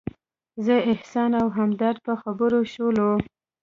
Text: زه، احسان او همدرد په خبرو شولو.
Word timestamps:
زه، 0.65 0.75
احسان 0.91 1.31
او 1.41 1.47
همدرد 1.57 1.97
په 2.05 2.13
خبرو 2.21 2.59
شولو. 2.73 3.11